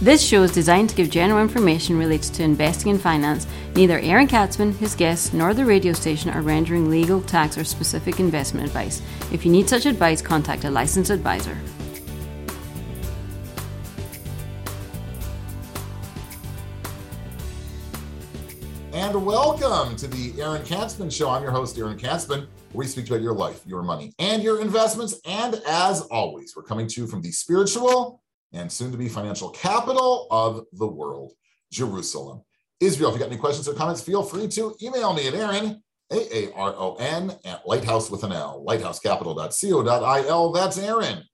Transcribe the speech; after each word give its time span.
This 0.00 0.22
show 0.22 0.44
is 0.44 0.52
designed 0.52 0.90
to 0.90 0.94
give 0.94 1.10
general 1.10 1.42
information 1.42 1.98
related 1.98 2.32
to 2.34 2.44
investing 2.44 2.92
and 2.92 3.00
finance. 3.00 3.48
Neither 3.74 3.98
Aaron 3.98 4.28
Katsman, 4.28 4.72
his 4.74 4.94
guests, 4.94 5.32
nor 5.32 5.54
the 5.54 5.64
radio 5.64 5.92
station 5.92 6.30
are 6.30 6.40
rendering 6.40 6.88
legal, 6.88 7.20
tax, 7.20 7.58
or 7.58 7.64
specific 7.64 8.20
investment 8.20 8.64
advice. 8.64 9.02
If 9.32 9.44
you 9.44 9.50
need 9.50 9.68
such 9.68 9.86
advice, 9.86 10.22
contact 10.22 10.62
a 10.62 10.70
licensed 10.70 11.10
advisor. 11.10 11.58
And 18.92 19.26
welcome 19.26 19.96
to 19.96 20.06
the 20.06 20.40
Aaron 20.40 20.64
Katsman 20.64 21.10
Show. 21.10 21.28
I'm 21.28 21.42
your 21.42 21.50
host, 21.50 21.76
Aaron 21.76 21.98
Katsman, 21.98 22.46
where 22.70 22.84
we 22.84 22.86
speak 22.86 23.08
about 23.08 23.20
your 23.20 23.34
life, 23.34 23.62
your 23.66 23.82
money, 23.82 24.12
and 24.20 24.44
your 24.44 24.60
investments. 24.60 25.20
And 25.24 25.60
as 25.66 26.02
always, 26.02 26.54
we're 26.54 26.62
coming 26.62 26.86
to 26.86 27.00
you 27.00 27.08
from 27.08 27.20
the 27.20 27.32
spiritual 27.32 28.22
and 28.52 28.70
soon 28.70 28.92
to 28.92 28.98
be 28.98 29.08
financial 29.08 29.50
capital 29.50 30.26
of 30.30 30.64
the 30.72 30.86
world, 30.86 31.32
Jerusalem, 31.72 32.42
Israel. 32.80 33.10
If 33.10 33.16
you 33.16 33.20
got 33.20 33.30
any 33.30 33.40
questions 33.40 33.68
or 33.68 33.74
comments, 33.74 34.02
feel 34.02 34.22
free 34.22 34.48
to 34.48 34.74
email 34.82 35.12
me 35.12 35.28
at 35.28 35.34
Aaron, 35.34 35.82
A 36.12 36.36
A 36.36 36.52
R 36.54 36.74
O 36.76 36.96
N, 36.96 37.36
at 37.44 37.66
lighthouse 37.66 38.10
with 38.10 38.24
an 38.24 38.32
L, 38.32 38.64
lighthousecapital.co.il. 38.66 40.52
That's 40.52 40.78
Aaron 40.78 41.24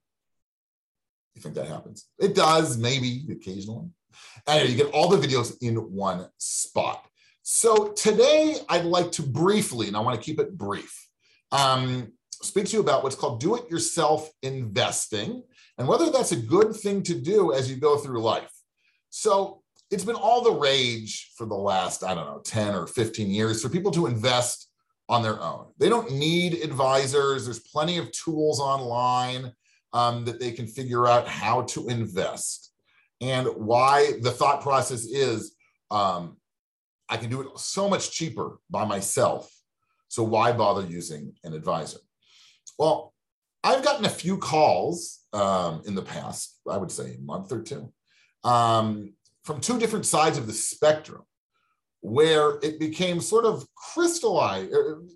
You 1.36 1.42
think 1.42 1.56
that 1.56 1.67
happens? 1.67 2.08
It 2.20 2.36
does, 2.36 2.78
maybe 2.78 3.26
occasionally. 3.32 3.90
Anyway, 4.48 4.72
you 4.72 4.78
get 4.78 4.94
all 4.94 5.09
the 5.09 5.28
videos 5.28 5.56
in 5.62 5.76
one 5.76 6.28
spot. 6.38 7.06
So 7.42 7.89
today 7.94 8.56
I'd 8.70 8.86
like 8.86 9.12
to 9.14 9.23
briefly, 9.23 9.88
and 9.88 9.98
I 9.98 10.00
want 10.00 10.20
to 10.20 10.23
keep 10.23 10.39
it 10.39 10.58
brief, 10.58 11.08
um, 11.52 12.14
speak 12.32 12.66
to 12.66 12.73
you 12.73 12.82
about 12.82 13.04
what's 13.04 13.16
called 13.16 13.39
do 13.39 13.56
it 13.56 13.70
yourself 13.70 14.30
investing 14.42 15.44
and 15.78 15.88
whether 15.88 16.12
that's 16.12 16.32
a 16.32 16.38
good 16.38 16.76
thing 16.76 17.02
to 17.04 17.16
do 17.16 17.54
as 17.54 17.70
you 17.70 17.78
go 17.78 17.98
through 17.98 18.22
life. 18.22 18.52
So 19.10 19.62
it's 19.94 20.03
been 20.03 20.16
all 20.16 20.41
the 20.41 20.52
rage 20.52 21.31
for 21.38 21.45
the 21.45 21.55
last, 21.55 22.03
I 22.03 22.16
don't 22.16 22.25
know, 22.25 22.41
10 22.44 22.73
or 22.73 22.88
15 22.88 23.30
years 23.30 23.61
for 23.61 23.69
people 23.69 23.91
to 23.91 24.08
invest 24.08 24.69
on 25.08 25.22
their 25.22 25.39
own. 25.39 25.67
They 25.77 25.89
don't 25.89 26.11
need 26.11 26.55
advisors. 26.63 27.45
There's 27.45 27.59
plenty 27.59 27.97
of 27.97 28.11
tools 28.11 28.59
online 28.59 29.53
um, 29.94 30.25
that 30.25 30.39
they 30.39 30.52
can 30.52 30.66
figure 30.66 31.08
out 31.08 31.27
how 31.27 31.61
to 31.64 31.88
invest 31.89 32.71
and 33.21 33.47
why 33.47 34.14
the 34.21 34.31
thought 34.31 34.61
process 34.61 35.05
is 35.05 35.55
um, 35.91 36.38
I 37.08 37.17
can 37.17 37.30
do 37.30 37.41
it 37.41 37.59
so 37.59 37.88
much 37.88 38.11
cheaper 38.11 38.58
by 38.71 38.86
myself. 38.86 39.53
So 40.08 40.23
why 40.23 40.52
bother 40.52 40.86
using 40.88 41.33
an 41.44 41.53
advisor? 41.53 41.99
Well, 42.80 43.14
I've 43.64 43.83
gotten 43.83 44.05
a 44.05 44.09
few 44.09 44.38
calls 44.38 45.19
um, 45.31 45.83
in 45.86 45.94
the 45.94 46.02
past, 46.02 46.59
I 46.69 46.77
would 46.77 46.91
say 46.91 47.16
a 47.16 47.21
month 47.21 47.52
or 47.52 47.61
two, 47.61 47.94
um, 48.44 49.14
from 49.44 49.59
two 49.59 49.77
different 49.77 50.05
sides 50.05 50.38
of 50.38 50.47
the 50.47 50.53
spectrum 50.53 51.23
where 52.02 52.59
it 52.61 52.80
became 52.80 53.22
sort 53.22 53.45
of 53.45 53.66
crystallized, 53.75 54.72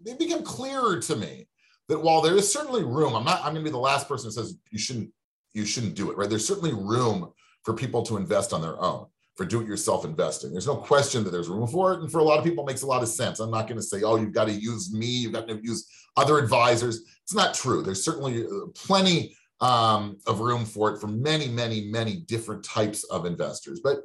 it 0.05 0.19
became 0.19 0.43
clearer 0.43 0.99
to 1.01 1.15
me 1.15 1.47
that 1.89 1.99
while 1.99 2.21
there 2.21 2.35
is 2.35 2.51
certainly 2.51 2.83
room, 2.83 3.15
I'm 3.15 3.25
not, 3.25 3.39
I'm 3.39 3.53
going 3.53 3.63
to 3.65 3.69
be 3.69 3.71
the 3.71 3.77
last 3.77 4.07
person 4.07 4.27
that 4.27 4.33
says 4.33 4.57
you 4.71 4.79
shouldn't, 4.79 5.11
you 5.53 5.65
shouldn't 5.65 5.95
do 5.95 6.11
it, 6.11 6.17
right? 6.17 6.29
There's 6.29 6.47
certainly 6.47 6.73
room 6.73 7.31
for 7.63 7.73
people 7.73 8.03
to 8.03 8.17
invest 8.17 8.53
on 8.53 8.61
their 8.61 8.81
own 8.81 9.07
for 9.37 9.45
do-it-yourself 9.45 10.03
investing. 10.03 10.51
There's 10.51 10.65
no 10.65 10.75
question 10.75 11.23
that 11.23 11.29
there's 11.29 11.47
room 11.47 11.67
for 11.67 11.93
it, 11.93 11.99
and 11.99 12.11
for 12.11 12.19
a 12.19 12.23
lot 12.23 12.39
of 12.39 12.43
people, 12.43 12.63
it 12.63 12.67
makes 12.67 12.81
a 12.81 12.87
lot 12.87 13.03
of 13.03 13.07
sense. 13.07 13.39
I'm 13.39 13.51
not 13.51 13.67
going 13.67 13.77
to 13.77 13.83
say, 13.83 14.01
"Oh, 14.01 14.15
you've 14.15 14.33
got 14.33 14.45
to 14.45 14.53
use 14.53 14.91
me. 14.91 15.05
You've 15.05 15.33
got 15.33 15.47
to 15.47 15.59
use 15.61 15.87
other 16.17 16.39
advisors." 16.39 17.03
It's 17.23 17.35
not 17.35 17.53
true. 17.53 17.83
There's 17.83 18.03
certainly 18.03 18.45
uh, 18.45 18.67
plenty 18.73 19.36
um, 19.61 20.17
of 20.27 20.39
room 20.39 20.65
for 20.65 20.93
it 20.93 20.99
for 20.99 21.07
many, 21.07 21.47
many, 21.47 21.81
many 21.89 22.17
different 22.17 22.63
types 22.63 23.03
of 23.05 23.25
investors. 23.25 23.81
But 23.83 23.99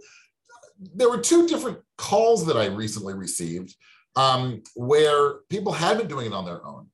there 0.79 1.11
were 1.11 1.19
two 1.19 1.47
different 1.47 1.79
calls 1.99 2.47
that 2.47 2.57
I 2.57 2.67
recently 2.67 3.15
received 3.15 3.75
um, 4.17 4.63
where 4.75 5.41
people 5.49 5.73
had 5.73 5.99
been 5.99 6.09
doing 6.09 6.27
it 6.27 6.33
on 6.33 6.45
their 6.45 6.65
own, 6.65 6.89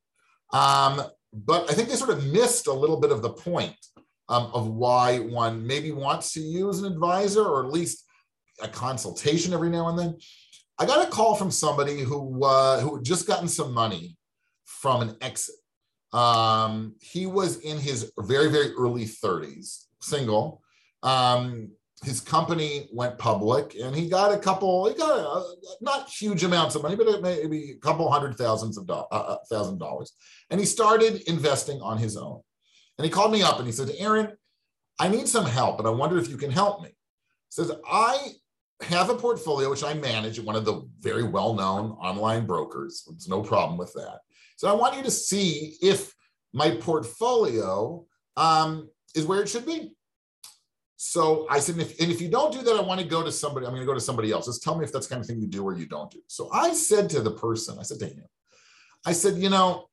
um, 0.52 1.02
but 1.32 1.70
I 1.70 1.74
think 1.74 1.88
they 1.88 1.96
sort 1.96 2.10
of 2.10 2.26
missed 2.26 2.66
a 2.66 2.72
little 2.72 3.00
bit 3.00 3.12
of 3.12 3.22
the 3.22 3.30
point 3.30 3.76
um, 4.28 4.50
of 4.52 4.68
why 4.68 5.18
one 5.18 5.66
maybe 5.66 5.92
wants 5.92 6.32
to 6.32 6.40
use 6.40 6.80
an 6.80 6.92
advisor 6.92 7.42
or 7.42 7.64
at 7.64 7.72
least 7.72 8.04
a 8.62 8.68
consultation 8.68 9.52
every 9.52 9.70
now 9.70 9.88
and 9.88 9.98
then. 9.98 10.16
I 10.78 10.86
got 10.86 11.06
a 11.06 11.10
call 11.10 11.34
from 11.34 11.50
somebody 11.50 12.00
who 12.00 12.44
uh, 12.44 12.80
who 12.80 12.96
had 12.96 13.04
just 13.04 13.26
gotten 13.26 13.48
some 13.48 13.72
money 13.72 14.16
from 14.64 15.02
an 15.02 15.16
exit. 15.20 15.56
Um, 16.12 16.94
he 17.00 17.26
was 17.26 17.58
in 17.58 17.78
his 17.78 18.12
very 18.18 18.50
very 18.50 18.72
early 18.72 19.04
30s, 19.04 19.84
single. 20.00 20.62
Um, 21.02 21.70
his 22.04 22.20
company 22.20 22.88
went 22.92 23.18
public, 23.18 23.74
and 23.74 23.94
he 23.94 24.08
got 24.08 24.32
a 24.32 24.38
couple. 24.38 24.88
He 24.88 24.94
got 24.94 25.18
a, 25.18 25.44
not 25.80 26.08
huge 26.08 26.44
amounts 26.44 26.76
of 26.76 26.82
money, 26.82 26.94
but 26.94 27.22
maybe 27.22 27.72
a 27.72 27.76
couple 27.76 28.10
hundred 28.10 28.36
thousands 28.36 28.78
of 28.78 28.86
do- 28.86 28.92
uh, 28.92 29.04
uh, 29.10 29.36
thousand 29.50 29.78
dollars, 29.78 30.12
and 30.50 30.60
he 30.60 30.66
started 30.66 31.22
investing 31.28 31.80
on 31.80 31.98
his 31.98 32.16
own. 32.16 32.40
And 32.98 33.04
he 33.04 33.10
called 33.10 33.32
me 33.32 33.42
up 33.42 33.58
and 33.58 33.66
he 33.66 33.72
said, 33.72 33.90
Aaron, 33.98 34.36
I 34.98 35.08
need 35.08 35.28
some 35.28 35.46
help, 35.46 35.78
and 35.78 35.86
I 35.86 35.90
wonder 35.90 36.18
if 36.18 36.28
you 36.28 36.36
can 36.36 36.50
help 36.50 36.82
me. 36.82 36.88
He 36.88 36.94
says, 37.50 37.72
I 37.88 38.32
have 38.82 39.10
a 39.10 39.14
portfolio 39.14 39.70
which 39.70 39.84
I 39.84 39.94
manage 39.94 40.38
at 40.38 40.44
one 40.44 40.56
of 40.56 40.64
the 40.64 40.88
very 41.00 41.24
well-known 41.24 41.92
online 41.92 42.46
brokers. 42.46 43.04
There's 43.08 43.28
no 43.28 43.42
problem 43.42 43.78
with 43.78 43.92
that. 43.94 44.20
So 44.58 44.68
I 44.68 44.72
want 44.72 44.96
you 44.96 45.04
to 45.04 45.10
see 45.10 45.76
if 45.80 46.12
my 46.52 46.72
portfolio 46.72 48.04
um, 48.36 48.90
is 49.14 49.24
where 49.24 49.40
it 49.40 49.48
should 49.48 49.64
be. 49.64 49.92
So 50.96 51.46
I 51.48 51.60
said, 51.60 51.76
and 51.76 51.82
if, 51.82 52.00
and 52.00 52.10
if 52.10 52.20
you 52.20 52.28
don't 52.28 52.52
do 52.52 52.62
that, 52.62 52.74
I 52.74 52.80
want 52.80 53.00
to 53.00 53.06
go 53.06 53.22
to 53.22 53.30
somebody. 53.30 53.66
I'm 53.66 53.70
going 53.70 53.82
to 53.82 53.86
go 53.86 53.94
to 53.94 54.00
somebody 54.00 54.32
else. 54.32 54.46
Just 54.46 54.64
tell 54.64 54.76
me 54.76 54.84
if 54.84 54.92
that's 54.92 55.06
kind 55.06 55.20
of 55.20 55.28
thing 55.28 55.40
you 55.40 55.46
do 55.46 55.62
or 55.62 55.76
you 55.76 55.86
don't 55.86 56.10
do. 56.10 56.18
So 56.26 56.50
I 56.52 56.72
said 56.72 57.08
to 57.10 57.20
the 57.20 57.30
person, 57.30 57.78
I 57.78 57.84
said 57.84 58.00
to 58.00 58.06
him, 58.06 58.24
I 59.06 59.12
said, 59.12 59.36
you 59.36 59.48
know, 59.48 59.86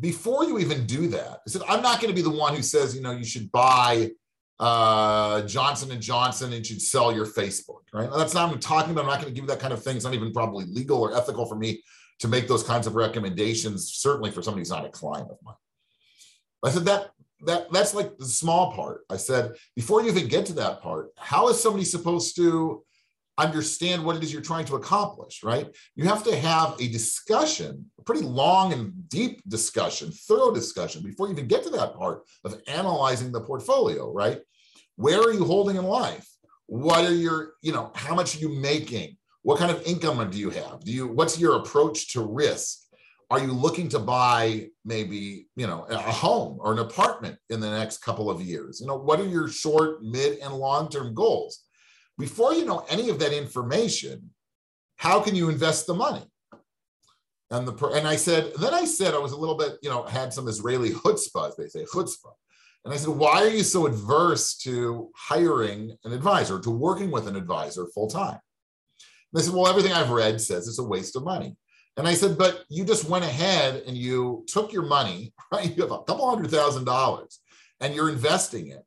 before 0.00 0.44
you 0.44 0.58
even 0.60 0.86
do 0.86 1.08
that, 1.08 1.40
I 1.46 1.50
said, 1.50 1.60
I'm 1.68 1.82
not 1.82 2.00
going 2.00 2.08
to 2.08 2.16
be 2.16 2.22
the 2.22 2.34
one 2.34 2.56
who 2.56 2.62
says, 2.62 2.96
you 2.96 3.02
know, 3.02 3.12
you 3.12 3.24
should 3.26 3.52
buy 3.52 4.12
uh, 4.60 5.42
Johnson 5.42 5.90
and 5.90 6.00
Johnson 6.00 6.54
and 6.54 6.64
should 6.64 6.80
sell 6.80 7.14
your 7.14 7.26
Facebook, 7.26 7.82
right? 7.92 8.08
That's 8.16 8.32
not 8.32 8.50
I'm 8.50 8.58
talking 8.60 8.92
about. 8.92 9.02
I'm 9.02 9.10
not 9.10 9.20
going 9.20 9.28
to 9.28 9.34
give 9.34 9.44
you 9.44 9.48
that 9.48 9.60
kind 9.60 9.74
of 9.74 9.82
thing. 9.82 9.96
It's 9.96 10.06
not 10.06 10.14
even 10.14 10.32
probably 10.32 10.64
legal 10.64 11.02
or 11.02 11.14
ethical 11.14 11.44
for 11.44 11.56
me 11.56 11.82
to 12.20 12.28
make 12.28 12.48
those 12.48 12.62
kinds 12.62 12.86
of 12.86 12.94
recommendations, 12.94 13.92
certainly 13.94 14.30
for 14.30 14.42
somebody 14.42 14.60
who's 14.60 14.70
not 14.70 14.86
a 14.86 14.90
client 14.90 15.30
of 15.30 15.36
mine. 15.42 15.54
I 16.64 16.70
said 16.70 16.84
that 16.86 17.10
that 17.46 17.70
that's 17.72 17.94
like 17.94 18.16
the 18.16 18.26
small 18.26 18.72
part. 18.72 19.02
I 19.10 19.16
said, 19.16 19.52
before 19.76 20.02
you 20.02 20.08
even 20.08 20.28
get 20.28 20.46
to 20.46 20.54
that 20.54 20.80
part, 20.80 21.10
how 21.16 21.48
is 21.48 21.60
somebody 21.60 21.84
supposed 21.84 22.36
to 22.36 22.82
understand 23.36 24.04
what 24.04 24.16
it 24.16 24.22
is 24.22 24.32
you're 24.32 24.42
trying 24.42 24.64
to 24.66 24.76
accomplish, 24.76 25.42
right? 25.42 25.74
You 25.96 26.04
have 26.04 26.22
to 26.24 26.36
have 26.36 26.80
a 26.80 26.88
discussion, 26.88 27.90
a 27.98 28.02
pretty 28.02 28.22
long 28.22 28.72
and 28.72 29.08
deep 29.08 29.42
discussion, 29.48 30.12
thorough 30.12 30.54
discussion 30.54 31.02
before 31.02 31.26
you 31.26 31.32
even 31.32 31.48
get 31.48 31.64
to 31.64 31.70
that 31.70 31.94
part 31.96 32.22
of 32.44 32.60
analyzing 32.68 33.32
the 33.32 33.40
portfolio, 33.40 34.12
right? 34.12 34.40
Where 34.96 35.20
are 35.20 35.32
you 35.32 35.44
holding 35.44 35.76
in 35.76 35.84
life? 35.84 36.28
What 36.66 37.04
are 37.04 37.14
your, 37.14 37.54
you 37.60 37.72
know, 37.72 37.90
how 37.94 38.14
much 38.14 38.36
are 38.36 38.38
you 38.38 38.48
making? 38.48 39.16
What 39.44 39.58
kind 39.58 39.70
of 39.70 39.80
income 39.86 40.28
do 40.30 40.38
you 40.38 40.50
have? 40.50 40.80
Do 40.84 40.90
you, 40.90 41.06
what's 41.06 41.38
your 41.38 41.56
approach 41.56 42.12
to 42.14 42.20
risk? 42.22 42.80
Are 43.30 43.40
you 43.40 43.52
looking 43.52 43.88
to 43.90 43.98
buy 43.98 44.68
maybe, 44.84 45.46
you 45.56 45.66
know, 45.66 45.86
a 45.88 45.96
home 45.96 46.58
or 46.60 46.72
an 46.72 46.80
apartment 46.80 47.38
in 47.48 47.60
the 47.60 47.70
next 47.70 47.98
couple 47.98 48.28
of 48.28 48.42
years? 48.42 48.80
You 48.80 48.88
know, 48.88 48.96
what 48.96 49.20
are 49.20 49.26
your 49.26 49.48
short, 49.48 50.02
mid, 50.02 50.38
and 50.40 50.52
long-term 50.52 51.14
goals? 51.14 51.64
before 52.18 52.54
you 52.54 52.64
know 52.64 52.84
any 52.88 53.08
of 53.10 53.18
that 53.18 53.32
information, 53.32 54.30
how 54.96 55.20
can 55.20 55.34
you 55.34 55.48
invest 55.48 55.86
the 55.86 55.94
money? 55.94 56.22
And 57.50 57.68
the 57.68 57.86
and 57.88 58.06
I 58.06 58.16
said, 58.16 58.52
then 58.60 58.74
I 58.74 58.84
said 58.84 59.14
I 59.14 59.18
was 59.18 59.32
a 59.32 59.36
little 59.36 59.56
bit, 59.56 59.76
you 59.82 59.90
know, 59.90 60.04
had 60.04 60.32
some 60.32 60.48
Israeli 60.48 60.90
chutzpah, 60.90 61.48
as 61.48 61.56
they 61.56 61.68
say, 61.68 61.84
chutzpah. 61.84 62.32
And 62.84 62.92
I 62.92 62.96
said, 62.96 63.10
why 63.10 63.42
are 63.42 63.48
you 63.48 63.62
so 63.62 63.86
adverse 63.86 64.56
to 64.58 65.10
hiring 65.16 65.96
an 66.04 66.12
advisor, 66.12 66.60
to 66.60 66.70
working 66.70 67.10
with 67.10 67.26
an 67.26 67.36
advisor 67.36 67.86
full 67.94 68.08
time? 68.08 68.38
They 69.34 69.42
said, 69.42 69.54
well, 69.54 69.68
everything 69.68 69.92
I've 69.92 70.10
read 70.10 70.40
says 70.40 70.68
it's 70.68 70.78
a 70.78 70.84
waste 70.84 71.16
of 71.16 71.24
money. 71.24 71.56
And 71.96 72.08
I 72.08 72.14
said, 72.14 72.38
but 72.38 72.64
you 72.68 72.84
just 72.84 73.08
went 73.08 73.24
ahead 73.24 73.82
and 73.86 73.96
you 73.96 74.44
took 74.48 74.72
your 74.72 74.82
money, 74.82 75.32
right? 75.52 75.76
You 75.76 75.82
have 75.82 75.92
a 75.92 76.02
couple 76.02 76.28
hundred 76.28 76.50
thousand 76.50 76.84
dollars 76.84 77.40
and 77.80 77.94
you're 77.94 78.08
investing 78.08 78.68
it 78.68 78.84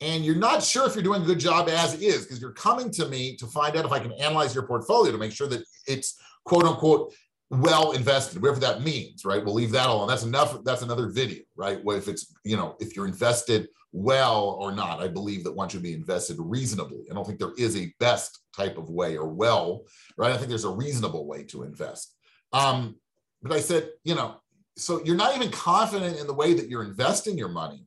and 0.00 0.24
you're 0.24 0.36
not 0.36 0.62
sure 0.62 0.86
if 0.86 0.94
you're 0.94 1.04
doing 1.04 1.22
a 1.22 1.26
good 1.26 1.38
job 1.38 1.68
as 1.68 2.00
is 2.00 2.24
because 2.24 2.40
you're 2.40 2.52
coming 2.52 2.90
to 2.90 3.06
me 3.06 3.36
to 3.36 3.46
find 3.46 3.76
out 3.76 3.84
if 3.84 3.92
I 3.92 4.00
can 4.00 4.12
analyze 4.12 4.54
your 4.54 4.66
portfolio 4.66 5.12
to 5.12 5.18
make 5.18 5.32
sure 5.32 5.48
that 5.48 5.62
it's 5.86 6.18
quote 6.44 6.64
unquote 6.64 7.14
well 7.50 7.92
invested, 7.92 8.40
whatever 8.40 8.60
that 8.60 8.82
means, 8.82 9.24
right? 9.24 9.44
We'll 9.44 9.54
leave 9.54 9.72
that 9.72 9.88
alone. 9.88 10.08
That's 10.08 10.22
enough. 10.22 10.56
That's 10.64 10.82
another 10.82 11.08
video, 11.08 11.42
right? 11.56 11.82
Well, 11.84 11.96
if 11.96 12.06
it's, 12.06 12.32
you 12.44 12.56
know, 12.56 12.76
if 12.78 12.94
you're 12.94 13.08
invested 13.08 13.68
well 13.92 14.56
or 14.60 14.70
not, 14.70 15.02
I 15.02 15.08
believe 15.08 15.42
that 15.44 15.52
one 15.52 15.68
should 15.68 15.82
be 15.82 15.92
invested 15.92 16.36
reasonably. 16.38 17.06
I 17.10 17.14
don't 17.14 17.26
think 17.26 17.40
there 17.40 17.54
is 17.58 17.76
a 17.76 17.92
best 17.98 18.38
type 18.56 18.78
of 18.78 18.88
way 18.88 19.16
or 19.16 19.28
well, 19.28 19.82
right? 20.16 20.30
I 20.30 20.36
think 20.36 20.48
there's 20.48 20.64
a 20.64 20.70
reasonable 20.70 21.26
way 21.26 21.42
to 21.44 21.64
invest. 21.64 22.14
Um, 22.52 22.96
but 23.42 23.52
I 23.52 23.60
said, 23.60 23.90
you 24.04 24.14
know, 24.14 24.36
so 24.76 25.02
you're 25.04 25.16
not 25.16 25.34
even 25.34 25.50
confident 25.50 26.18
in 26.20 26.28
the 26.28 26.34
way 26.34 26.54
that 26.54 26.68
you're 26.68 26.84
investing 26.84 27.36
your 27.36 27.48
money. 27.48 27.84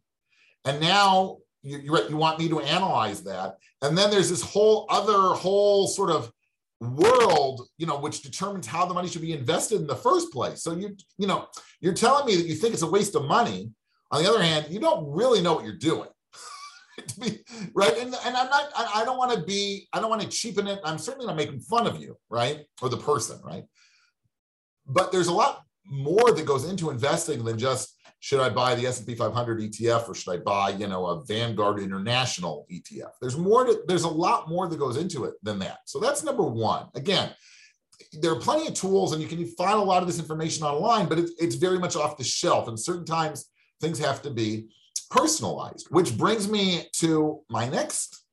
And 0.65 0.81
now 0.81 1.37
you, 1.61 1.79
you 2.09 2.17
want 2.17 2.39
me 2.39 2.49
to 2.49 2.59
analyze 2.59 3.23
that. 3.23 3.57
And 3.81 3.97
then 3.97 4.11
there's 4.11 4.29
this 4.29 4.41
whole 4.41 4.85
other 4.89 5.33
whole 5.35 5.87
sort 5.87 6.11
of 6.11 6.31
world, 6.89 7.67
you 7.77 7.85
know, 7.85 7.99
which 7.99 8.21
determines 8.21 8.67
how 8.67 8.85
the 8.85 8.93
money 8.93 9.07
should 9.07 9.21
be 9.21 9.33
invested 9.33 9.81
in 9.81 9.87
the 9.87 9.95
first 9.95 10.31
place. 10.31 10.63
So 10.63 10.75
you, 10.75 10.95
you 11.17 11.27
know, 11.27 11.47
you're 11.81 11.93
telling 11.93 12.25
me 12.25 12.35
that 12.35 12.45
you 12.45 12.55
think 12.55 12.73
it's 12.73 12.83
a 12.83 12.89
waste 12.89 13.15
of 13.15 13.25
money. 13.25 13.71
On 14.11 14.21
the 14.21 14.29
other 14.29 14.41
hand, 14.41 14.67
you 14.69 14.79
don't 14.79 15.11
really 15.11 15.41
know 15.41 15.53
what 15.53 15.65
you're 15.65 15.77
doing. 15.77 16.09
be, 17.19 17.39
right. 17.73 17.97
And, 17.97 18.13
and 18.25 18.37
I'm 18.37 18.49
not, 18.49 18.69
I, 18.75 19.01
I 19.01 19.05
don't 19.05 19.17
want 19.17 19.31
to 19.33 19.41
be, 19.41 19.87
I 19.93 19.99
don't 19.99 20.09
want 20.09 20.21
to 20.21 20.27
cheapen 20.27 20.67
it. 20.67 20.79
I'm 20.83 20.97
certainly 20.97 21.27
not 21.27 21.35
making 21.35 21.61
fun 21.61 21.87
of 21.87 21.99
you, 21.99 22.17
right? 22.29 22.65
Or 22.81 22.89
the 22.89 22.97
person, 22.97 23.39
right? 23.43 23.65
But 24.85 25.11
there's 25.11 25.27
a 25.27 25.33
lot 25.33 25.63
more 25.85 26.31
that 26.31 26.45
goes 26.45 26.65
into 26.65 26.89
investing 26.89 27.43
than 27.43 27.57
just 27.57 27.95
should 28.23 28.39
I 28.39 28.47
buy 28.47 28.73
the 28.73 28.87
S&P 28.87 29.15
500 29.15 29.59
ETF 29.59 30.07
or 30.07 30.15
should 30.15 30.31
I 30.31 30.37
buy, 30.37 30.69
you 30.69 30.87
know, 30.87 31.07
a 31.07 31.25
Vanguard 31.25 31.81
International 31.81 32.65
ETF? 32.71 33.11
There's 33.19 33.35
more 33.35 33.65
to, 33.65 33.83
there's 33.85 34.05
a 34.05 34.09
lot 34.09 34.47
more 34.47 34.69
that 34.69 34.79
goes 34.79 34.95
into 34.95 35.25
it 35.25 35.33
than 35.43 35.59
that. 35.59 35.79
So 35.83 35.99
that's 35.99 36.23
number 36.23 36.43
one. 36.43 36.87
Again, 36.95 37.31
there 38.21 38.31
are 38.31 38.39
plenty 38.39 38.65
of 38.65 38.75
tools 38.75 39.11
and 39.11 39.21
you 39.21 39.27
can 39.27 39.45
find 39.45 39.77
a 39.77 39.83
lot 39.83 40.01
of 40.01 40.07
this 40.07 40.19
information 40.19 40.63
online, 40.63 41.07
but 41.07 41.19
it's, 41.19 41.33
it's 41.37 41.55
very 41.55 41.77
much 41.77 41.97
off 41.97 42.15
the 42.15 42.23
shelf. 42.23 42.69
And 42.69 42.79
certain 42.79 43.03
times 43.03 43.49
things 43.81 43.99
have 43.99 44.21
to 44.21 44.31
be 44.31 44.69
personalized, 45.09 45.87
which 45.89 46.17
brings 46.17 46.47
me 46.47 46.87
to 46.99 47.41
my 47.49 47.67
next 47.67 48.23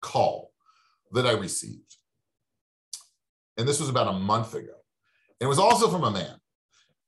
call 0.00 0.50
that 1.12 1.26
I 1.26 1.32
received. 1.32 1.94
And 3.58 3.68
this 3.68 3.80
was 3.80 3.90
about 3.90 4.08
a 4.08 4.18
month 4.18 4.54
ago. 4.54 4.72
And 5.42 5.46
It 5.46 5.48
was 5.48 5.58
also 5.58 5.90
from 5.90 6.04
a 6.04 6.10
man. 6.10 6.36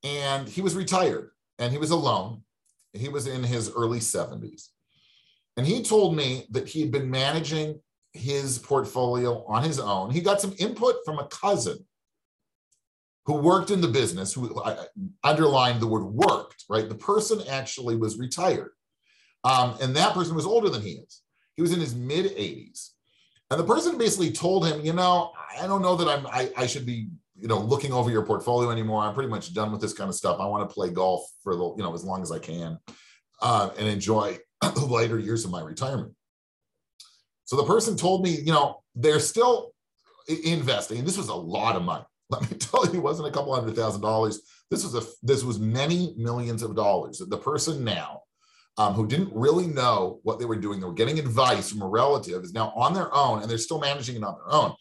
And 0.04 0.46
he 0.46 0.60
was 0.60 0.74
retired 0.74 1.30
and 1.58 1.72
he 1.72 1.78
was 1.78 1.90
alone. 1.90 2.42
He 2.92 3.08
was 3.08 3.26
in 3.26 3.42
his 3.42 3.70
early 3.70 4.00
70s. 4.00 4.68
And 5.56 5.66
he 5.66 5.82
told 5.82 6.16
me 6.16 6.46
that 6.50 6.68
he 6.68 6.80
had 6.80 6.92
been 6.92 7.10
managing 7.10 7.80
his 8.12 8.58
portfolio 8.58 9.44
on 9.46 9.64
his 9.64 9.78
own. 9.78 10.10
He 10.10 10.20
got 10.20 10.40
some 10.40 10.54
input 10.58 10.96
from 11.04 11.18
a 11.18 11.26
cousin 11.26 11.84
who 13.26 13.34
worked 13.34 13.70
in 13.70 13.80
the 13.80 13.88
business, 13.88 14.32
who 14.32 14.62
underlined 15.22 15.80
the 15.80 15.86
word 15.86 16.04
worked, 16.04 16.64
right? 16.70 16.88
The 16.88 16.94
person 16.94 17.42
actually 17.48 17.96
was 17.96 18.18
retired. 18.18 18.70
Um, 19.44 19.76
and 19.82 19.94
that 19.96 20.14
person 20.14 20.34
was 20.34 20.46
older 20.46 20.70
than 20.70 20.82
he 20.82 20.92
is. 20.92 21.22
He 21.56 21.62
was 21.62 21.72
in 21.72 21.80
his 21.80 21.94
mid 21.94 22.36
80s. 22.36 22.90
And 23.50 23.58
the 23.58 23.64
person 23.64 23.98
basically 23.98 24.30
told 24.32 24.66
him, 24.66 24.80
you 24.80 24.92
know, 24.92 25.32
I 25.58 25.66
don't 25.66 25.82
know 25.82 25.96
that 25.96 26.08
I'm 26.08 26.26
I, 26.26 26.50
I 26.56 26.66
should 26.66 26.86
be 26.86 27.08
you 27.40 27.48
know 27.48 27.58
looking 27.58 27.92
over 27.92 28.10
your 28.10 28.24
portfolio 28.24 28.70
anymore 28.70 29.02
i'm 29.02 29.14
pretty 29.14 29.28
much 29.28 29.54
done 29.54 29.72
with 29.72 29.80
this 29.80 29.92
kind 29.92 30.08
of 30.08 30.14
stuff. 30.14 30.40
I 30.40 30.46
want 30.46 30.68
to 30.68 30.72
play 30.72 30.90
golf 30.90 31.22
for 31.42 31.54
the 31.56 31.74
you 31.76 31.82
know 31.82 31.94
as 31.94 32.04
long 32.04 32.22
as 32.22 32.32
i 32.32 32.38
can 32.38 32.78
uh, 33.40 33.70
and 33.78 33.88
enjoy 33.88 34.38
the 34.62 34.86
later 34.86 35.18
years 35.18 35.44
of 35.44 35.52
my 35.52 35.62
retirement. 35.62 36.12
So 37.44 37.56
the 37.56 37.64
person 37.64 37.96
told 37.96 38.22
me 38.22 38.30
you 38.30 38.52
know 38.52 38.82
they're 38.94 39.20
still 39.20 39.72
investing 40.44 40.98
and 40.98 41.06
this 41.06 41.18
was 41.18 41.28
a 41.28 41.34
lot 41.34 41.76
of 41.76 41.82
money. 41.82 42.04
Let 42.30 42.50
me 42.50 42.58
tell 42.58 42.84
you 42.86 42.98
it 42.98 43.02
wasn't 43.02 43.28
a 43.28 43.32
couple 43.32 43.54
hundred 43.54 43.76
thousand 43.76 44.02
dollars. 44.02 44.40
This 44.70 44.84
was 44.84 44.94
a 44.94 45.06
this 45.22 45.44
was 45.44 45.58
many 45.58 46.14
millions 46.16 46.62
of 46.62 46.76
dollars. 46.76 47.22
The 47.26 47.38
person 47.38 47.84
now 47.84 48.22
um, 48.76 48.94
who 48.94 49.06
didn't 49.06 49.34
really 49.34 49.66
know 49.66 50.20
what 50.22 50.38
they 50.38 50.44
were 50.44 50.56
doing 50.56 50.78
they 50.78 50.86
were 50.86 50.92
getting 50.92 51.18
advice 51.18 51.70
from 51.70 51.82
a 51.82 51.88
relative 51.88 52.44
is 52.44 52.52
now 52.52 52.72
on 52.76 52.94
their 52.94 53.12
own 53.14 53.40
and 53.40 53.50
they're 53.50 53.58
still 53.58 53.80
managing 53.80 54.16
it 54.16 54.24
on 54.24 54.34
their 54.34 54.52
own. 54.52 54.74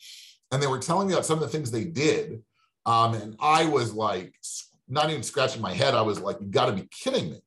And 0.51 0.61
they 0.61 0.67
were 0.67 0.79
telling 0.79 1.07
me 1.07 1.13
about 1.13 1.25
some 1.25 1.37
of 1.37 1.41
the 1.41 1.49
things 1.49 1.71
they 1.71 1.83
did 1.83 2.41
um, 2.87 3.13
and 3.13 3.35
I 3.39 3.65
was 3.65 3.93
like, 3.93 4.33
not 4.87 5.09
even 5.09 5.21
scratching 5.21 5.61
my 5.61 5.73
head. 5.73 5.93
I 5.93 6.01
was 6.01 6.21
like, 6.21 6.37
you 6.39 6.47
got 6.47 6.67
to 6.67 6.71
be 6.71 6.87
kidding 6.89 7.29
me, 7.29 7.41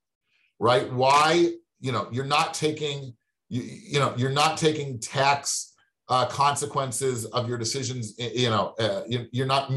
right? 0.58 0.92
Why, 0.92 1.54
you 1.80 1.92
know, 1.92 2.08
you're 2.12 2.26
not 2.26 2.52
taking, 2.52 3.14
you, 3.48 3.62
you 3.62 3.98
know, 3.98 4.12
you're 4.18 4.30
not 4.30 4.58
taking 4.58 5.00
tax 5.00 5.72
uh, 6.10 6.26
consequences 6.26 7.24
of 7.24 7.48
your 7.48 7.56
decisions. 7.56 8.14
You 8.18 8.50
know, 8.50 8.74
uh, 8.78 9.02
you, 9.08 9.42
are 9.42 9.46
not, 9.46 9.72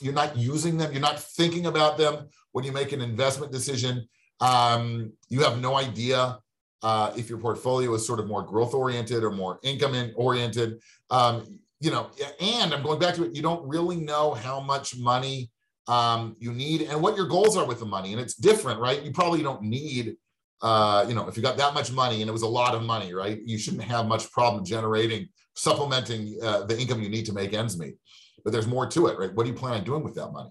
you're 0.00 0.12
not 0.12 0.36
using 0.36 0.76
them. 0.76 0.90
You're 0.90 1.00
not 1.00 1.20
thinking 1.20 1.66
about 1.66 1.96
them 1.98 2.26
when 2.50 2.64
you 2.64 2.72
make 2.72 2.90
an 2.90 3.00
investment 3.00 3.52
decision. 3.52 4.08
Um, 4.40 5.12
you 5.28 5.42
have 5.44 5.60
no 5.60 5.76
idea 5.76 6.40
uh, 6.82 7.12
if 7.16 7.28
your 7.28 7.38
portfolio 7.38 7.94
is 7.94 8.04
sort 8.04 8.18
of 8.18 8.26
more 8.26 8.42
growth 8.42 8.74
oriented 8.74 9.22
or 9.22 9.30
more 9.30 9.60
income 9.62 10.10
oriented. 10.16 10.80
Um, 11.10 11.60
you 11.80 11.90
know, 11.90 12.10
and 12.40 12.72
I'm 12.72 12.82
going 12.82 12.98
back 12.98 13.14
to 13.16 13.24
it, 13.24 13.34
you 13.34 13.42
don't 13.42 13.66
really 13.66 13.96
know 13.96 14.34
how 14.34 14.60
much 14.60 14.96
money 14.96 15.50
um, 15.88 16.34
you 16.38 16.52
need 16.52 16.82
and 16.82 17.00
what 17.00 17.16
your 17.16 17.26
goals 17.26 17.56
are 17.56 17.66
with 17.66 17.80
the 17.80 17.86
money. 17.86 18.12
And 18.12 18.20
it's 18.20 18.34
different, 18.34 18.80
right? 18.80 19.02
You 19.02 19.12
probably 19.12 19.42
don't 19.42 19.62
need, 19.62 20.16
uh, 20.62 21.04
you 21.08 21.14
know, 21.14 21.28
if 21.28 21.36
you 21.36 21.42
got 21.42 21.56
that 21.58 21.74
much 21.74 21.92
money 21.92 22.22
and 22.22 22.28
it 22.28 22.32
was 22.32 22.42
a 22.42 22.48
lot 22.48 22.74
of 22.74 22.82
money, 22.82 23.12
right? 23.12 23.40
You 23.44 23.58
shouldn't 23.58 23.84
have 23.84 24.06
much 24.06 24.30
problem 24.32 24.64
generating, 24.64 25.28
supplementing 25.54 26.38
uh, 26.42 26.64
the 26.64 26.78
income 26.78 27.02
you 27.02 27.08
need 27.08 27.26
to 27.26 27.32
make 27.32 27.52
ends 27.52 27.78
meet. 27.78 27.96
But 28.42 28.52
there's 28.52 28.66
more 28.66 28.86
to 28.86 29.06
it, 29.08 29.18
right? 29.18 29.32
What 29.34 29.44
do 29.44 29.50
you 29.50 29.56
plan 29.56 29.74
on 29.74 29.84
doing 29.84 30.02
with 30.02 30.14
that 30.14 30.32
money? 30.32 30.50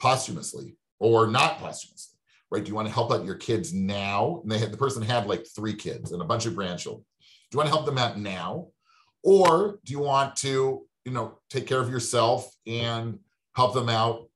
Posthumously 0.00 0.76
or 0.98 1.26
not 1.26 1.58
posthumously, 1.58 2.18
right? 2.50 2.62
Do 2.62 2.68
you 2.68 2.74
want 2.74 2.88
to 2.88 2.94
help 2.94 3.10
out 3.10 3.24
your 3.24 3.36
kids 3.36 3.72
now? 3.72 4.40
And 4.42 4.50
they 4.50 4.58
had 4.58 4.72
the 4.72 4.76
person 4.76 5.02
had 5.02 5.26
like 5.26 5.46
three 5.56 5.74
kids 5.74 6.12
and 6.12 6.20
a 6.20 6.26
bunch 6.26 6.46
of 6.46 6.54
grandchildren. 6.54 7.04
Do 7.50 7.56
you 7.56 7.58
want 7.58 7.68
to 7.68 7.74
help 7.74 7.86
them 7.86 7.98
out 7.98 8.18
now? 8.18 8.68
Or 9.22 9.78
do 9.84 9.92
you 9.92 10.00
want 10.00 10.36
to, 10.36 10.86
you 11.04 11.12
know, 11.12 11.38
take 11.50 11.66
care 11.66 11.80
of 11.80 11.90
yourself 11.90 12.50
and 12.66 13.18
help 13.54 13.74
them 13.74 13.88
out 13.88 14.28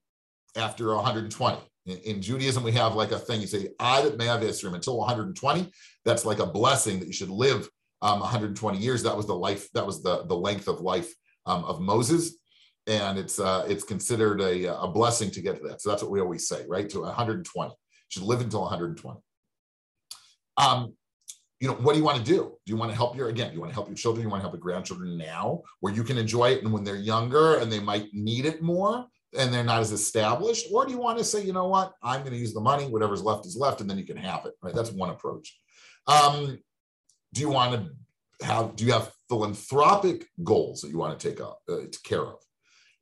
after 0.56 0.94
120? 0.94 1.58
In, 1.86 1.96
in 1.98 2.22
Judaism, 2.22 2.62
we 2.62 2.72
have 2.72 2.94
like 2.94 3.12
a 3.12 3.18
thing 3.18 3.40
you 3.40 3.46
say, 3.46 3.68
Ad 3.80 4.16
Me'av 4.16 4.40
Yisrim, 4.40 4.74
until 4.74 4.98
120. 4.98 5.70
That's 6.04 6.24
like 6.24 6.38
a 6.38 6.46
blessing 6.46 7.00
that 7.00 7.06
you 7.06 7.12
should 7.12 7.30
live 7.30 7.68
um, 8.02 8.20
120 8.20 8.78
years. 8.78 9.02
That 9.02 9.16
was 9.16 9.26
the 9.26 9.34
life, 9.34 9.70
that 9.72 9.86
was 9.86 10.02
the, 10.02 10.24
the 10.26 10.36
length 10.36 10.68
of 10.68 10.80
life 10.80 11.12
um, 11.46 11.64
of 11.64 11.80
Moses. 11.80 12.38
And 12.88 13.18
it's 13.18 13.40
uh, 13.40 13.64
it's 13.68 13.82
considered 13.82 14.40
a, 14.40 14.80
a 14.80 14.86
blessing 14.86 15.32
to 15.32 15.40
get 15.40 15.56
to 15.56 15.68
that. 15.68 15.82
So 15.82 15.90
that's 15.90 16.02
what 16.02 16.12
we 16.12 16.20
always 16.20 16.46
say, 16.46 16.64
right? 16.68 16.88
To 16.90 17.00
120. 17.00 17.70
You 17.70 17.74
should 18.08 18.22
live 18.22 18.40
until 18.40 18.60
120. 18.60 19.18
Um, 20.56 20.94
you 21.60 21.68
know, 21.68 21.74
what 21.74 21.92
do 21.94 21.98
you 21.98 22.04
want 22.04 22.18
to 22.18 22.24
do? 22.24 22.54
Do 22.66 22.72
you 22.72 22.76
want 22.76 22.90
to 22.90 22.96
help 22.96 23.16
your, 23.16 23.28
again, 23.28 23.52
you 23.52 23.60
want 23.60 23.70
to 23.70 23.74
help 23.74 23.88
your 23.88 23.96
children, 23.96 24.24
you 24.24 24.30
want 24.30 24.40
to 24.40 24.42
help 24.42 24.54
your 24.54 24.60
grandchildren 24.60 25.16
now 25.16 25.62
where 25.80 25.92
you 25.92 26.04
can 26.04 26.18
enjoy 26.18 26.50
it 26.50 26.62
and 26.62 26.72
when 26.72 26.84
they're 26.84 26.96
younger 26.96 27.56
and 27.56 27.72
they 27.72 27.80
might 27.80 28.08
need 28.12 28.44
it 28.44 28.60
more 28.60 29.06
and 29.38 29.52
they're 29.52 29.64
not 29.64 29.80
as 29.80 29.92
established? 29.92 30.66
Or 30.72 30.84
do 30.84 30.92
you 30.92 30.98
want 30.98 31.18
to 31.18 31.24
say, 31.24 31.42
you 31.42 31.52
know 31.52 31.68
what, 31.68 31.94
I'm 32.02 32.20
going 32.20 32.32
to 32.32 32.38
use 32.38 32.52
the 32.52 32.60
money, 32.60 32.84
whatever's 32.84 33.22
left 33.22 33.46
is 33.46 33.56
left, 33.56 33.80
and 33.80 33.88
then 33.88 33.98
you 33.98 34.04
can 34.04 34.18
have 34.18 34.44
it, 34.44 34.54
right? 34.62 34.74
That's 34.74 34.92
one 34.92 35.10
approach. 35.10 35.58
Um, 36.06 36.58
do 37.32 37.40
you 37.40 37.48
want 37.48 37.88
to 38.40 38.46
have, 38.46 38.76
do 38.76 38.84
you 38.84 38.92
have 38.92 39.12
philanthropic 39.28 40.26
goals 40.44 40.82
that 40.82 40.90
you 40.90 40.98
want 40.98 41.18
to 41.18 41.28
take 41.28 41.40
up, 41.40 41.60
uh, 41.68 41.78
care 42.04 42.22
of? 42.22 42.36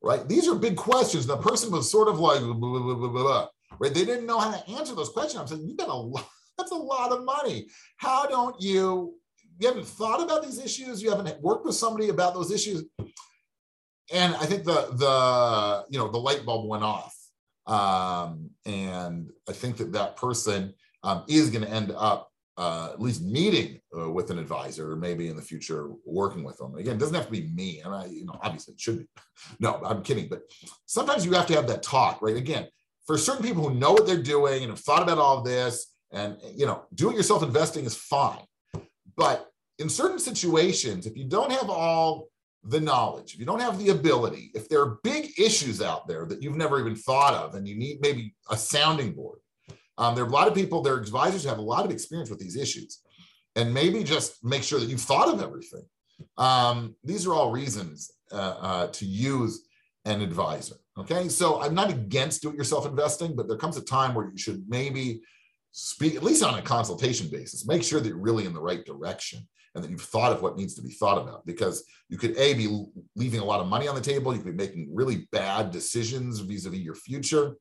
Right? 0.01 0.27
These 0.27 0.47
are 0.47 0.55
big 0.55 0.77
questions. 0.77 1.25
The 1.25 1.37
person 1.37 1.71
was 1.71 1.91
sort 1.91 2.07
of 2.07 2.19
like, 2.19 2.39
blah, 2.39 2.53
blah, 2.53 3.09
blah, 3.09 3.47
right? 3.79 3.93
They 3.93 4.05
didn't 4.05 4.27
know 4.27 4.39
how 4.39 4.51
to 4.51 4.69
answer 4.69 4.95
those 4.95 5.09
questions. 5.09 5.41
I'm 5.41 5.47
saying, 5.47 5.67
you 5.67 5.75
got 5.75 5.89
a 5.89 5.93
lot 5.93 6.27
that's 6.57 6.71
a 6.71 6.75
lot 6.75 7.11
of 7.11 7.23
money. 7.23 7.67
How 7.97 8.25
don't 8.25 8.59
you, 8.61 9.15
you 9.59 9.67
haven't 9.67 9.87
thought 9.87 10.21
about 10.21 10.43
these 10.43 10.59
issues? 10.59 11.01
You 11.01 11.09
haven't 11.09 11.41
worked 11.41 11.65
with 11.65 11.75
somebody 11.75 12.09
about 12.09 12.33
those 12.33 12.51
issues? 12.51 12.83
And 14.13 14.35
I 14.35 14.45
think 14.45 14.63
the, 14.63 14.87
the 14.93 15.85
you 15.89 15.97
know, 15.97 16.09
the 16.09 16.17
light 16.17 16.45
bulb 16.45 16.69
went 16.69 16.83
off. 16.83 17.15
Um, 17.67 18.51
and 18.65 19.31
I 19.49 19.53
think 19.53 19.77
that 19.77 19.93
that 19.93 20.15
person 20.17 20.73
um, 21.03 21.23
is 21.27 21.49
going 21.49 21.63
to 21.63 21.71
end 21.71 21.91
up 21.95 22.29
uh, 22.57 22.89
at 22.93 23.01
least 23.01 23.21
meeting 23.21 23.79
uh, 23.97 24.09
with 24.09 24.31
an 24.31 24.39
advisor, 24.39 24.91
or 24.91 24.95
maybe 24.95 25.27
in 25.27 25.35
the 25.35 25.41
future 25.41 25.89
working 26.05 26.43
with 26.43 26.57
them. 26.57 26.75
Again, 26.75 26.95
it 26.95 26.99
doesn't 26.99 27.15
have 27.15 27.25
to 27.25 27.31
be 27.31 27.49
me, 27.53 27.81
and 27.83 27.93
I, 27.93 28.05
you 28.05 28.25
know, 28.25 28.39
obviously 28.41 28.73
it 28.73 28.79
should 28.79 28.99
be. 28.99 29.07
No, 29.59 29.81
I'm 29.83 30.01
kidding, 30.01 30.29
but 30.29 30.43
sometimes 30.85 31.25
you 31.25 31.33
have 31.33 31.45
to 31.47 31.55
have 31.55 31.67
that 31.67 31.83
talk, 31.83 32.21
right? 32.21 32.37
Again, 32.37 32.67
for 33.05 33.17
certain 33.17 33.43
people 33.43 33.67
who 33.67 33.75
know 33.75 33.91
what 33.91 34.07
they're 34.07 34.23
doing 34.23 34.63
and 34.63 34.71
have 34.71 34.79
thought 34.79 35.03
about 35.03 35.17
all 35.17 35.39
of 35.39 35.43
this, 35.43 35.93
and 36.11 36.37
you 36.55 36.65
know, 36.65 36.85
do-it-yourself 36.93 37.43
investing 37.43 37.85
is 37.85 37.95
fine. 37.95 38.45
But 39.15 39.49
in 39.79 39.89
certain 39.89 40.19
situations, 40.19 41.05
if 41.05 41.17
you 41.17 41.25
don't 41.25 41.51
have 41.51 41.69
all 41.69 42.27
the 42.63 42.79
knowledge, 42.79 43.33
if 43.33 43.39
you 43.39 43.45
don't 43.45 43.61
have 43.61 43.77
the 43.77 43.89
ability, 43.89 44.51
if 44.53 44.67
there 44.69 44.81
are 44.81 44.99
big 45.03 45.31
issues 45.39 45.81
out 45.81 46.07
there 46.07 46.25
that 46.25 46.41
you've 46.41 46.57
never 46.57 46.79
even 46.79 46.95
thought 46.95 47.33
of, 47.33 47.55
and 47.55 47.67
you 47.67 47.75
need 47.75 47.99
maybe 48.01 48.33
a 48.49 48.57
sounding 48.57 49.13
board, 49.13 49.39
um, 49.97 50.15
there 50.15 50.23
are 50.23 50.27
a 50.27 50.31
lot 50.31 50.47
of 50.47 50.55
people, 50.55 50.81
their 50.81 50.97
advisors 50.97 51.43
have 51.43 51.57
a 51.57 51.61
lot 51.61 51.85
of 51.85 51.91
experience 51.91 52.29
with 52.29 52.39
these 52.39 52.55
issues, 52.55 53.01
and 53.55 53.73
maybe 53.73 54.03
just 54.03 54.43
make 54.43 54.63
sure 54.63 54.79
that 54.79 54.89
you've 54.89 55.01
thought 55.01 55.33
of 55.33 55.41
everything. 55.41 55.83
Um, 56.37 56.95
these 57.03 57.25
are 57.27 57.33
all 57.33 57.51
reasons 57.51 58.11
uh, 58.31 58.55
uh, 58.59 58.87
to 58.87 59.05
use 59.05 59.67
an 60.05 60.21
advisor. 60.21 60.75
Okay. 60.97 61.27
So 61.29 61.61
I'm 61.61 61.73
not 61.73 61.89
against 61.89 62.41
do 62.41 62.49
it 62.49 62.55
yourself 62.55 62.85
investing, 62.85 63.35
but 63.35 63.47
there 63.47 63.57
comes 63.57 63.77
a 63.77 63.83
time 63.83 64.13
where 64.13 64.29
you 64.29 64.37
should 64.37 64.63
maybe 64.67 65.21
speak, 65.77 66.15
at 66.15 66.23
least 66.23 66.41
on 66.41 66.57
a 66.57 66.61
consultation 66.61 67.27
basis, 67.27 67.67
make 67.67 67.83
sure 67.83 67.99
that 67.99 68.07
you're 68.07 68.17
really 68.17 68.45
in 68.45 68.53
the 68.53 68.61
right 68.61 68.85
direction 68.85 69.45
and 69.75 69.83
that 69.83 69.91
you've 69.91 70.01
thought 70.01 70.31
of 70.31 70.41
what 70.41 70.55
needs 70.55 70.73
to 70.73 70.81
be 70.81 70.89
thought 70.89 71.21
about 71.21 71.45
because 71.45 71.83
you 72.07 72.17
could 72.17 72.33
a 72.37 72.53
be 72.53 72.85
leaving 73.17 73.41
a 73.41 73.45
lot 73.45 73.59
of 73.59 73.67
money 73.67 73.85
on 73.85 73.93
the 73.93 73.99
table. 73.99 74.33
You 74.33 74.41
could 74.41 74.57
be 74.57 74.63
making 74.63 74.95
really 74.95 75.27
bad 75.33 75.71
decisions 75.71 76.39
vis-a-vis 76.39 76.79
your 76.79 76.95
future. 76.95 77.57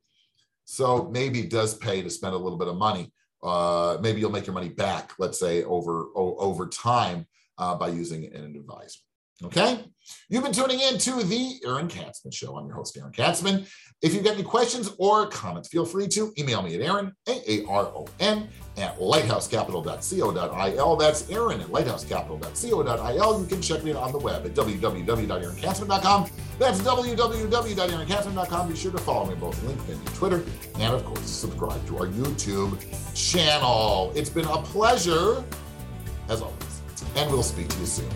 So 0.64 1.10
maybe 1.12 1.40
it 1.40 1.50
does 1.50 1.74
pay 1.74 2.02
to 2.02 2.08
spend 2.08 2.34
a 2.34 2.38
little 2.38 2.56
bit 2.56 2.68
of 2.68 2.76
money. 2.76 3.12
Uh, 3.42 3.98
maybe 4.00 4.20
you'll 4.20 4.30
make 4.30 4.46
your 4.46 4.54
money 4.54 4.70
back 4.70 5.12
let's 5.18 5.38
say 5.38 5.64
over 5.64 6.06
over 6.14 6.66
time 6.68 7.26
uh, 7.58 7.74
by 7.74 7.88
using 7.88 8.32
an 8.32 8.56
advisor 8.56 9.00
Okay. 9.42 9.80
You've 10.28 10.44
been 10.44 10.52
tuning 10.52 10.80
in 10.80 10.98
to 10.98 11.22
the 11.22 11.60
Aaron 11.64 11.88
Katsman 11.88 12.30
Show. 12.30 12.56
I'm 12.56 12.66
your 12.66 12.76
host, 12.76 12.96
Aaron 12.96 13.12
Katsman. 13.12 13.66
If 14.02 14.12
you've 14.12 14.22
got 14.22 14.34
any 14.34 14.42
questions 14.42 14.94
or 14.98 15.26
comments, 15.28 15.68
feel 15.68 15.86
free 15.86 16.08
to 16.08 16.32
email 16.38 16.60
me 16.60 16.74
at 16.74 16.82
Aaron, 16.82 17.14
A-A-R-O-N, 17.26 18.48
at 18.76 18.98
lighthousecapital.co.il. 18.98 20.96
That's 20.96 21.30
Aaron 21.30 21.60
at 21.60 21.68
lighthousecapital.co.il. 21.68 23.40
You 23.40 23.46
can 23.46 23.62
check 23.62 23.82
me 23.82 23.92
on 23.92 24.12
the 24.12 24.18
web 24.18 24.44
at 24.44 24.52
www.aaronkatsman.com. 24.52 26.30
That's 26.58 26.80
www.aaronkatsman.com. 26.82 28.68
Be 28.68 28.76
sure 28.76 28.92
to 28.92 28.98
follow 28.98 29.26
me 29.26 29.36
both 29.36 29.58
LinkedIn 29.62 29.94
and 29.94 30.14
Twitter. 30.14 30.44
And 30.78 30.94
of 30.94 31.02
course, 31.06 31.30
subscribe 31.30 31.86
to 31.86 31.96
our 31.98 32.06
YouTube 32.08 32.78
channel. 33.14 34.12
It's 34.14 34.30
been 34.30 34.46
a 34.46 34.58
pleasure, 34.58 35.42
as 36.28 36.42
always. 36.42 36.82
And 37.16 37.30
we'll 37.30 37.42
speak 37.42 37.68
to 37.68 37.78
you 37.78 37.86
soon. 37.86 38.10